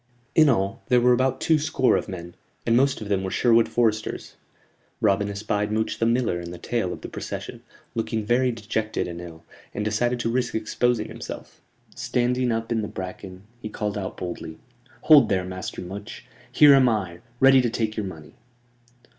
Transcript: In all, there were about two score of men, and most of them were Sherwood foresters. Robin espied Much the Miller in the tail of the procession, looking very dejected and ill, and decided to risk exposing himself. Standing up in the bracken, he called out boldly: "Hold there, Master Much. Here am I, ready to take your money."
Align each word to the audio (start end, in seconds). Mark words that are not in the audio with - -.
In 0.33 0.49
all, 0.49 0.81
there 0.87 0.99
were 0.99 1.13
about 1.13 1.39
two 1.39 1.59
score 1.59 1.95
of 1.95 2.09
men, 2.09 2.33
and 2.65 2.75
most 2.75 3.01
of 3.01 3.07
them 3.07 3.21
were 3.23 3.29
Sherwood 3.29 3.69
foresters. 3.69 4.35
Robin 4.99 5.29
espied 5.29 5.71
Much 5.71 5.99
the 5.99 6.07
Miller 6.07 6.39
in 6.41 6.49
the 6.49 6.57
tail 6.57 6.91
of 6.91 7.01
the 7.01 7.07
procession, 7.07 7.61
looking 7.93 8.25
very 8.25 8.51
dejected 8.51 9.07
and 9.07 9.21
ill, 9.21 9.43
and 9.75 9.85
decided 9.85 10.19
to 10.21 10.31
risk 10.31 10.55
exposing 10.55 11.07
himself. 11.07 11.61
Standing 11.93 12.51
up 12.51 12.71
in 12.71 12.81
the 12.81 12.87
bracken, 12.87 13.43
he 13.61 13.69
called 13.69 13.95
out 13.95 14.17
boldly: 14.17 14.57
"Hold 15.01 15.29
there, 15.29 15.45
Master 15.45 15.83
Much. 15.83 16.25
Here 16.51 16.73
am 16.73 16.89
I, 16.89 17.19
ready 17.39 17.61
to 17.61 17.69
take 17.69 17.95
your 17.95 18.07
money." 18.07 18.33